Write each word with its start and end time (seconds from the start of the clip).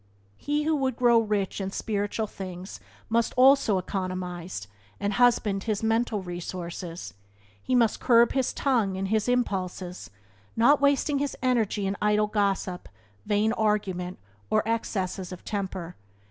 He 0.35 0.63
who 0.63 0.75
would 0.77 0.95
grow 0.95 1.19
rich 1.19 1.61
in 1.61 1.69
spiritual 1.69 2.25
things 2.25 2.79
must 3.07 3.35
also 3.37 3.77
economize, 3.77 4.67
and 4.99 5.13
husband 5.13 5.65
his 5.65 5.83
mental 5.83 6.23
resources. 6.23 7.13
He 7.61 7.75
must 7.75 7.99
curb 7.99 8.31
his 8.31 8.51
tongue 8.51 8.97
and 8.97 9.09
his 9.09 9.29
impulses, 9.29 10.09
not 10.55 10.81
wasting 10.81 11.19
his 11.19 11.37
energy 11.43 11.85
in 11.85 11.95
idle 12.01 12.25
gossip, 12.25 12.89
vain 13.27 13.53
argument, 13.53 14.17
or 14.49 14.67
excesses 14.67 15.31
of 15.31 15.45
temper. 15.45 15.95